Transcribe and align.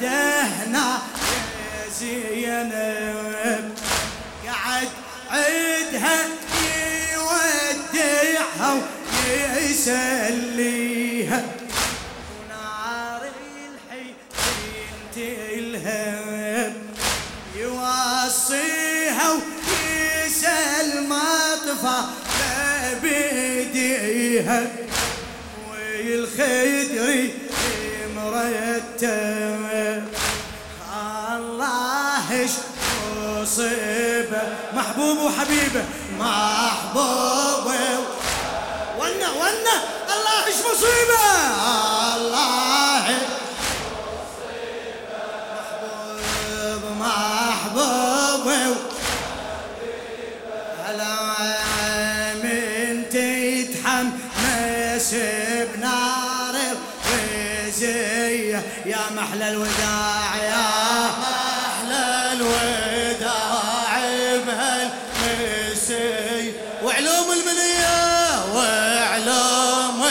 نادهنا 0.00 0.98
يا 1.32 1.88
زينب 2.00 3.74
قعد 4.46 4.88
عيدها 5.30 6.18
يودعها 7.14 8.72
ويسليها. 9.56 11.40
ونار 12.32 13.22
الحين 13.72 14.16
تلهب 15.14 16.74
يوصيها 17.56 19.28
ويسأل 19.32 20.88
مطفى 21.08 21.98
بيديها 23.02 24.60
والخدري 25.70 27.24
الله 32.46 33.42
مصيبة 33.42 34.42
محبوب 34.74 35.18
وحبيبه 35.18 35.84
محبوب. 36.18 37.66
ونا 38.98 39.30
ونا 39.30 39.76
الله 40.14 40.46
إيش 40.46 40.56
مصيبة. 40.56 41.20
الله 42.16 43.04
بهالمسي 65.88 66.52
وعلوم 66.82 67.32
المنية 67.32 67.98
وعلوم 68.54 70.04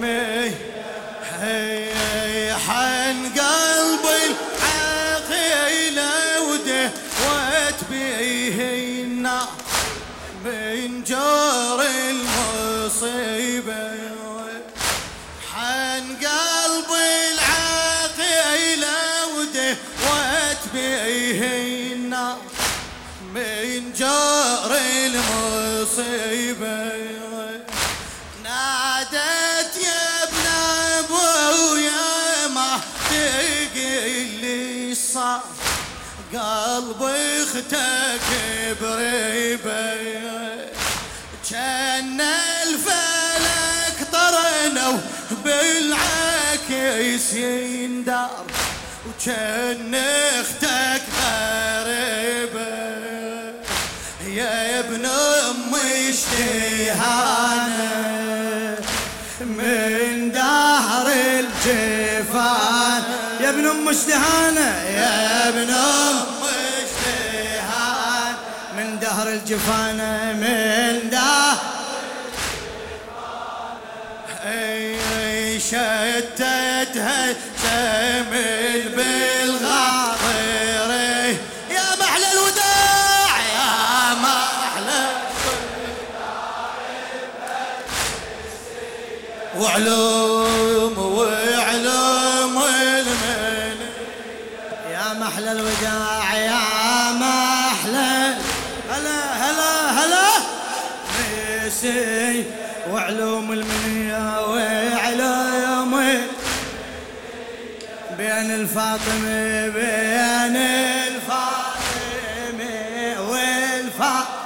المنية. 0.00 0.54
حي 1.40 2.54
حن 2.54 3.18
قلبي 3.28 4.24
العقيلة 4.62 6.12
ودهوت 6.42 7.80
بيه 7.90 8.58
النار 9.04 9.48
من 10.44 11.04
جار 11.04 11.80
المصيبة. 12.10 13.06
حن 13.76 14.25
قلبي 16.16 17.32
العقيلة 17.32 19.26
ودهوت 19.36 20.62
بيه 20.74 21.40
النار 21.92 22.38
من 23.34 23.92
جار 23.92 24.70
المصيبة 25.06 26.76
نادت 28.44 29.72
يا 29.84 30.22
ابن 30.22 30.46
ابويا 30.98 32.46
ما 32.54 32.80
تقل 33.10 34.28
لي 34.40 34.94
صار. 34.94 35.40
قلب 36.32 37.02
أختك 37.02 38.28
بريبة. 38.80 39.96
كان 41.50 42.20
طرنوا 42.86 43.15
بالعكس 45.46 47.32
يندار 47.34 48.44
وكان 49.08 49.94
أختك 50.40 51.02
غريبه 51.20 52.86
يا 54.26 54.80
ابن 54.80 55.04
أمي 55.06 56.10
اشتهانه 56.10 57.76
من 59.40 60.32
دهر 60.32 61.06
الجفان. 61.12 63.02
يا 63.40 63.48
ابن 63.50 63.66
ام 63.66 63.88
اشتهانه 63.88 64.70
يا 64.96 65.48
ابن 65.48 65.70
ام 65.70 66.16
اشتهان 66.84 68.34
من 68.76 68.98
دهر 68.98 69.28
الجفان 69.28 69.96
من 70.36 71.10
دهر 71.10 71.75
شتتها 75.70 77.34
شمل 77.62 78.82
بالغاطر 78.96 80.90
يا 81.70 81.86
محلى 82.00 82.26
الوداع 82.32 83.32
يا 83.40 84.14
محلى 84.14 85.06
وعلوم 89.58 90.98
وعلوم 90.98 92.58
المن 92.62 93.78
يا 94.92 95.12
محلى 95.20 95.52
الوداع 95.52 96.36
يا 96.36 96.60
محلى 97.12 98.34
هلا 98.90 99.20
هلا 99.34 99.90
هلا 99.90 100.28
ميسي 101.18 102.44
وعلوم 102.92 103.52
المنيا 103.52 103.85
بين 108.18 108.50
الفاطمة 108.50 109.68
بين 109.68 110.56
الفاطمة 111.06 111.70
والفاطمة. 113.30 114.36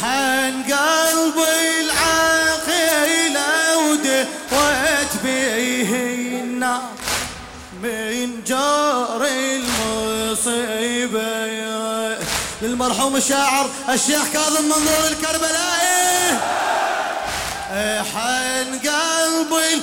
حن 0.00 0.62
قلبي 0.62 1.80
العقيلة 1.80 3.50
ودوت 3.78 5.12
بيه 5.24 5.90
النار. 6.40 6.82
من 7.82 8.44
جار 8.46 9.22
المصيبة 9.26 10.78
للمرحوم 12.62 13.16
الشاعر 13.16 13.70
الشيخ 13.88 14.28
كاظم 14.32 14.64
منظور 14.64 15.06
الكربلائي. 15.10 16.38
حن 18.12 18.78
قلبي 18.78 19.82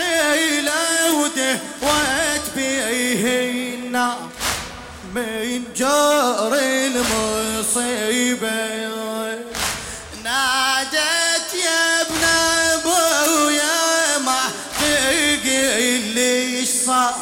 العقيلة 0.00 1.12
ودوت 1.14 2.46
بيه 2.56 3.24
النار 3.74 4.28
من 5.14 5.64
جار 5.76 6.54
المصيبة. 6.54 8.10
نادت 10.24 11.54
يا 11.64 12.00
ابن 12.00 12.24
أبويا 12.72 14.18
ما 14.18 14.40
تقل 14.80 16.00
ليش 16.14 16.68
صار 16.86 17.14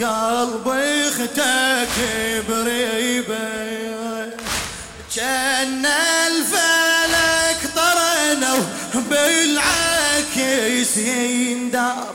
قلب 0.00 0.68
أختك 0.68 1.96
بريبة. 2.48 3.62
كان 5.16 5.82
طرنوا 5.82 6.61
بالعكس 9.32 10.96
يندار 10.96 12.14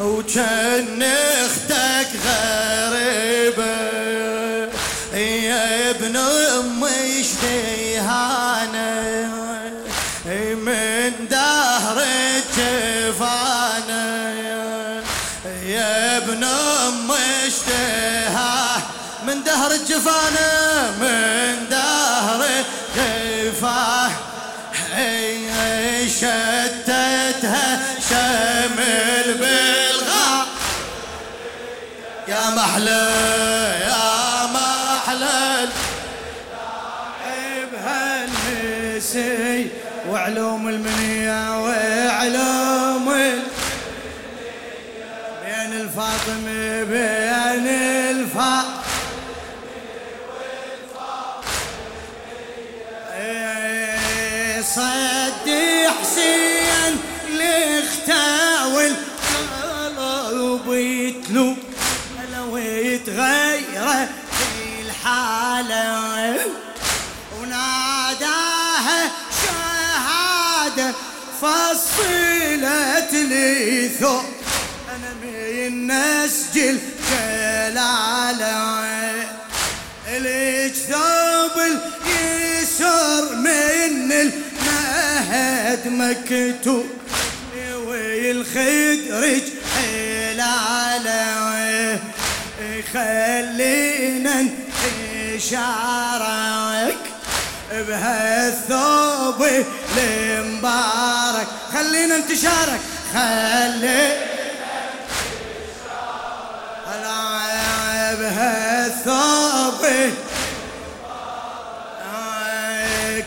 وكان 0.00 1.02
أختك 1.02 2.10
غريبة. 2.26 3.78
يا 5.14 5.90
ابن 5.90 6.16
أمي 6.16 7.20
اشتهانة 7.20 8.88
من 10.66 11.12
دهر 11.30 11.98
الجفانة. 12.36 14.08
يا 15.66 16.16
ابن 16.16 16.44
أمي 16.44 17.46
اشتهى 17.46 18.82
من 19.26 19.42
دهر 19.44 19.70
الجفانة 19.70 20.50
من 21.00 21.67
شتتها 26.20 27.78
شمل 28.10 29.34
بالغار 29.40 30.46
يا 32.28 32.50
محلى 32.50 33.06
يا 33.80 34.46
محلى 34.46 35.68
بهالمسي 37.72 39.68
وعلوم 40.10 40.68
المنيا 40.68 41.50
وعلوم 41.50 43.04
بين 45.44 45.72
الفاطمة 45.80 46.82
بين 46.84 47.27
يتغير 63.18 64.08
الحالة. 64.80 66.36
وناداها 67.40 69.10
شهادة 69.42 70.94
فصلت 71.42 73.12
لي 73.12 73.88
ثوب 74.00 74.24
أنا 74.94 75.10
من 75.22 75.86
نسجل 75.86 76.78
جلالة 77.10 78.58
ليش 80.18 80.72
ثوب 80.72 81.56
اليسر 81.58 83.36
من 83.36 84.12
المهد 84.12 85.82
مكتوب 85.86 86.86
والخدرج 87.86 89.42
حلالة 89.48 89.57
خلينا 92.94 94.46
نشارك 95.34 96.98
بهالثوب 97.70 99.46
المبارك. 99.96 101.46
خلينا 101.72 102.18
نتشارك. 102.18 102.80
خلينا 103.14 104.28
بهالثوب 108.20 109.82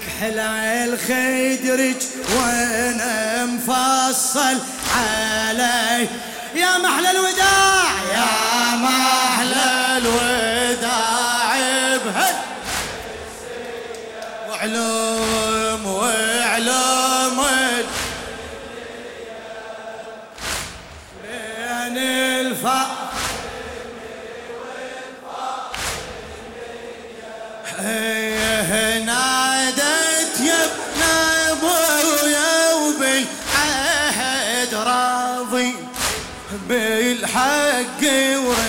كحلى 0.01 0.83
الخدرج 0.85 2.01
وأنا 2.35 3.45
مفصل 3.45 4.57
علي. 4.95 6.07
يا 6.55 6.77
محلى 6.77 7.11
الوداع. 7.11 7.50
بالحق 36.71 38.01
ورضي 38.45 38.60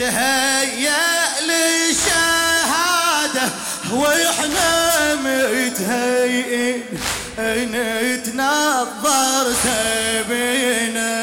تهيأ 0.00 1.40
للشهادة 1.40 3.44
وإحنا 3.92 5.14
متهيئين 5.14 6.82
نتنظر 7.72 9.44
سبينا. 9.64 11.14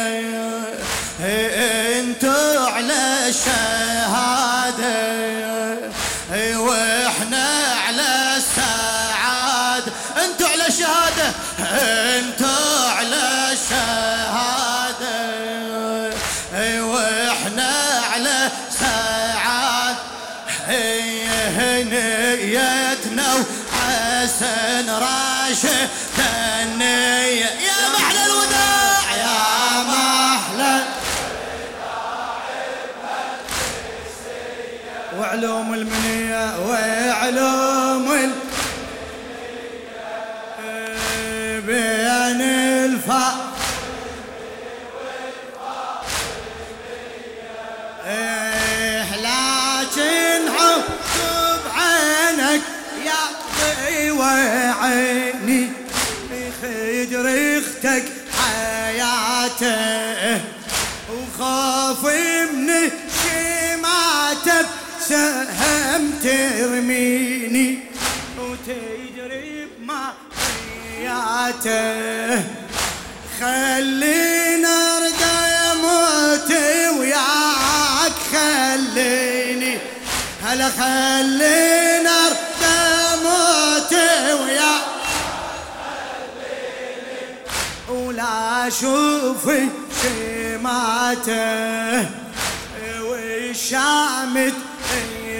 انتو 1.21 2.68
على 2.68 3.03
الشهادة 3.27 4.97
وإحنا 6.57 7.47
على 7.88 8.38
السعادة. 8.38 9.91
انتو 10.25 10.45
على 10.45 10.68
الشهادة 10.68 11.27
وحسن 24.47 24.89
راشد 24.89 25.89
النية 26.63 27.45
يا 27.45 27.89
محلى 27.94 28.25
الوداع 28.25 29.15
يا 29.17 29.83
محلى 29.83 30.83
وعلوم 35.19 35.73
المنية 35.73 36.59
وعلوم 36.67 38.11
ال... 38.11 38.31
أختك 57.77 58.03
حياته 58.38 60.41
وخاف 61.13 62.06
من 62.54 62.90
شماته 63.23 64.68
سهم 65.07 66.11
ترميني 66.23 67.80
وتجري 68.40 69.68
بما 69.80 70.13
حياته 71.01 72.44
خلينا 73.40 74.97
ارضى 74.97 75.37
يموت 75.57 76.51
وياك 76.99 78.13
خليني 78.31 79.78
هلا 80.44 80.69
خلينا 80.69 81.86
أشوف 88.68 89.52
شماته 90.04 91.36
والشامت 93.02 94.54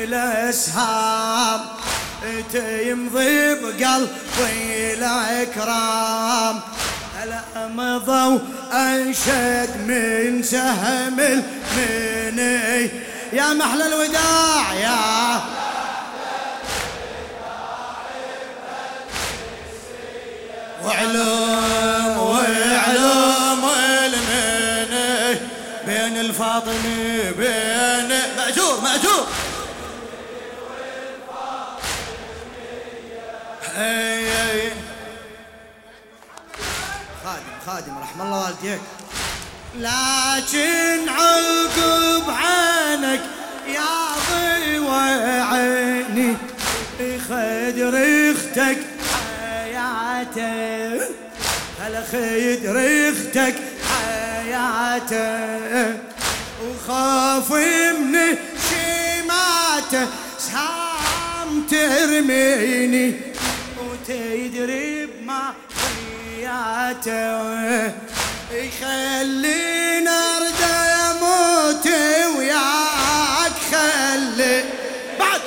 الأسهام. 0.04 1.62
تمضي 2.54 3.56
بقلبي 3.56 4.94
الاكرام 4.94 6.60
هلا 7.18 7.42
مضوا 7.76 8.40
انشد 8.74 9.72
من 9.88 10.44
سهم 10.44 11.20
المني. 11.20 12.90
يا 13.34 13.54
محلى 13.54 13.86
الوداع 13.86 14.74
يا 14.74 15.42
وعلوم 20.86 21.97
الفاطمي 26.48 27.32
بين 27.38 28.10
مأجور 28.38 28.82
مأجور. 28.82 29.28
اي 33.78 34.26
اي 34.52 34.72
خادم 37.24 37.58
خادم 37.68 37.98
رحم 37.98 38.22
الله 38.22 38.46
والديك. 38.46 38.82
لكن 39.76 41.10
عقب 41.10 42.30
عينك 42.30 43.22
يا 43.68 43.96
ضي 44.32 44.90
عيني 45.42 46.38
خدر 47.30 47.94
أختك 48.32 48.80
حياته. 49.14 51.06
هلا 51.82 52.02
خدر 52.12 52.76
أختك 53.10 53.56
حياته؟ 53.90 55.28
وخاف 56.88 57.52
من 57.52 58.38
شماته 58.70 60.08
سام 60.40 61.50
ترميني. 61.72 63.14
وتدري 63.78 65.06
بما 65.06 65.54
يخلينا 68.52 70.38
ارجع 70.38 71.12
أموت 71.12 71.88
وياك. 72.38 73.58
خلي 73.72 74.64
بعد. 75.20 75.42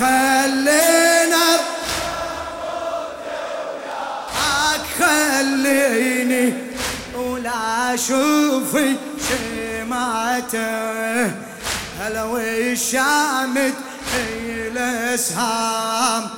خلينا 0.00 1.46
وياك. 4.24 4.84
خليني 4.98 6.54
ولا 7.14 7.94
اشوفي 7.94 9.11
شمعته 10.02 11.30
هلا 12.00 12.22
والشامت 12.22 13.74
هي 14.14 14.68
الاسهام 14.68 16.30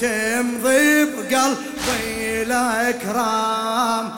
تمضي 0.00 1.04
بقلبي 1.04 2.42
الاكرام 2.42 4.12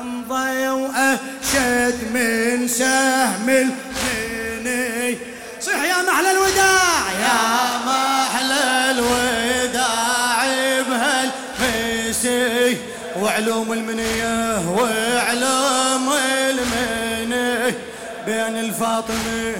أمضي 0.00 0.68
وأشد 0.68 1.98
من 2.14 2.68
سهم 2.68 3.48
المني 3.48 5.18
صيح 5.60 5.82
يا 5.82 6.02
محلى 6.02 6.30
الوداع. 6.30 7.12
يا 7.20 7.78
محلى 7.86 8.90
الوداع 8.90 10.44
بهالمسي 10.88 12.76
وعلوم 13.16 13.72
المنية 13.72 14.68
وعلوم 14.68 16.12
المني 16.50 17.74
بين 18.26 18.58
الفاطمة. 18.58 19.54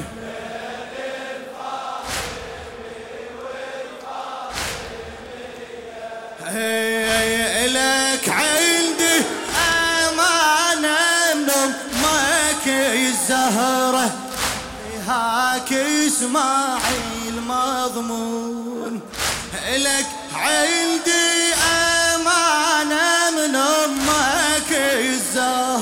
لك 7.67 8.29
عندي 8.29 9.25
أمانة 10.09 11.35
من 11.35 11.51
أمك 11.51 12.67
الزهرة 12.67 14.11
هاك 15.09 15.73
إسماعيل 15.73 17.41
مضمون. 17.49 19.01
لك 19.77 20.07
عندي 20.35 21.55
أمانة 21.55 21.92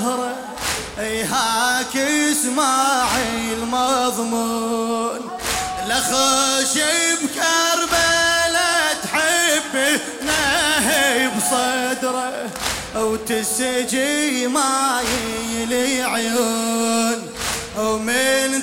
الزهرة 0.00 0.34
هاك 0.98 1.96
إسماعيل 1.96 3.60
مضمون. 3.72 5.20
لخش 5.88 6.74
بكربلة 7.22 8.92
تحب 9.02 10.00
نهي 10.22 11.28
بصدره 11.28 12.50
وتسجي 12.96 14.46
ما 14.46 15.00
يلي 15.54 16.02
عيون 16.02 17.22
ومن 17.78 18.59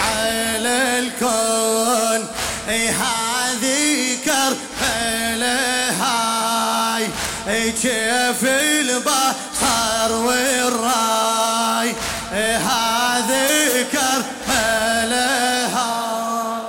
على 0.00 0.98
الكون. 0.98 2.26
إي 2.68 2.88
هذه 2.88 4.16
كربلاء 4.24 5.94
هاي. 6.00 7.08
إي 7.48 7.72
كيف 7.72 8.44
البصر 8.44 10.12
والراي 10.12 11.94
إي 12.34 12.54
هذه 12.54 13.86
كربلاء 13.92 15.70
هاي. 15.74 16.62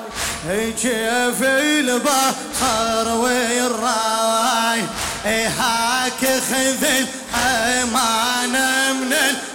إي 0.50 0.72
كيف 0.72 1.44
البصر 1.44 3.08
والراي 3.14 4.82
إي 5.26 5.46
هاك 5.46 6.22
خذ 6.50 6.84
الأمانة 7.34 8.94
من 8.94 9.14
البكي 9.14 9.51